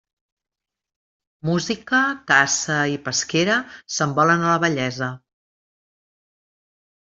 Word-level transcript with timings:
Música, 1.49 1.99
caça 2.31 2.79
i 2.93 2.97
pesquera, 3.09 3.59
se'n 3.99 4.17
volen 4.23 4.49
a 4.49 4.51
la 4.55 4.59
vellesa. 4.67 5.13